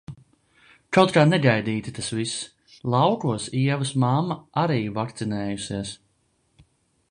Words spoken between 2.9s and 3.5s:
Laukos